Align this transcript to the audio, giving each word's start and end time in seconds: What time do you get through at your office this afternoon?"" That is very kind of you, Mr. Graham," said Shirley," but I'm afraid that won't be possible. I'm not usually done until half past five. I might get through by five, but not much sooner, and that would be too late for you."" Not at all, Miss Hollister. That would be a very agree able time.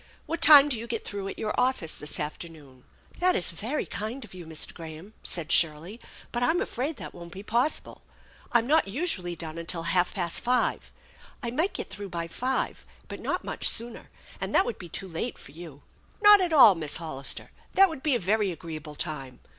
What 0.25 0.41
time 0.41 0.67
do 0.67 0.79
you 0.79 0.87
get 0.87 1.05
through 1.05 1.27
at 1.27 1.37
your 1.37 1.53
office 1.59 1.99
this 1.99 2.19
afternoon?"" 2.19 2.85
That 3.19 3.35
is 3.35 3.51
very 3.51 3.85
kind 3.85 4.25
of 4.25 4.33
you, 4.33 4.47
Mr. 4.47 4.73
Graham," 4.73 5.13
said 5.21 5.51
Shirley," 5.51 5.99
but 6.31 6.41
I'm 6.41 6.59
afraid 6.59 6.95
that 6.95 7.13
won't 7.13 7.31
be 7.31 7.43
possible. 7.43 8.01
I'm 8.51 8.65
not 8.65 8.87
usually 8.87 9.35
done 9.35 9.59
until 9.59 9.83
half 9.83 10.15
past 10.15 10.41
five. 10.41 10.91
I 11.43 11.51
might 11.51 11.73
get 11.75 11.91
through 11.91 12.09
by 12.09 12.27
five, 12.27 12.83
but 13.09 13.19
not 13.19 13.43
much 13.43 13.69
sooner, 13.69 14.09
and 14.39 14.55
that 14.55 14.65
would 14.65 14.79
be 14.79 14.89
too 14.89 15.07
late 15.07 15.37
for 15.37 15.51
you."" 15.51 15.83
Not 16.23 16.41
at 16.41 16.51
all, 16.51 16.73
Miss 16.73 16.97
Hollister. 16.97 17.51
That 17.75 17.87
would 17.87 18.01
be 18.01 18.15
a 18.15 18.19
very 18.19 18.51
agree 18.51 18.77
able 18.77 18.95
time. 18.95 19.39